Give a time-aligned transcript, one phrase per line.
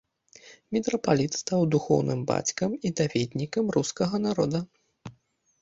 [0.77, 4.65] Мітрапаліт стаў духоўным бацькам і даведнікам рускага народа.